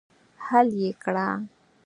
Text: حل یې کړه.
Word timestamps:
حل 0.45 0.67
یې 0.81 0.91
کړه. 1.03 1.27